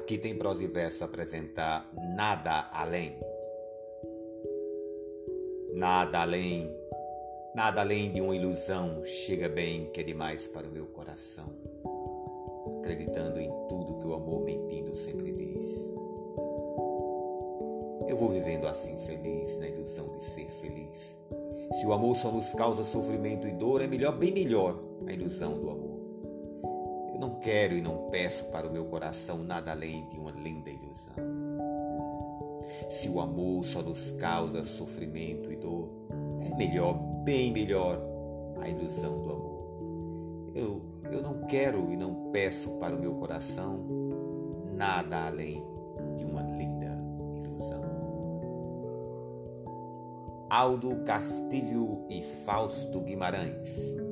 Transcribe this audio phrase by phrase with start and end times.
[0.00, 3.20] Aqui tem prosa e verso apresentar nada além.
[5.74, 6.74] Nada além,
[7.54, 11.52] nada além de uma ilusão chega bem que é demais para o meu coração,
[12.78, 15.90] acreditando em tudo que o amor mentindo sempre diz.
[18.08, 21.14] Eu vou vivendo assim feliz, na ilusão de ser feliz.
[21.78, 25.60] Se o amor só nos causa sofrimento e dor, é melhor, bem melhor, a ilusão
[25.60, 25.99] do amor.
[27.20, 31.12] Não quero e não peço para o meu coração nada além de uma linda ilusão.
[32.88, 35.90] Se o amor só nos causa sofrimento e dor,
[36.40, 38.00] é melhor, bem melhor,
[38.58, 40.52] a ilusão do amor.
[40.54, 40.80] Eu,
[41.12, 43.84] eu não quero e não peço para o meu coração
[44.74, 45.62] nada além
[46.16, 46.98] de uma linda
[47.44, 47.84] ilusão.
[50.48, 54.09] Aldo Castilho e Fausto Guimarães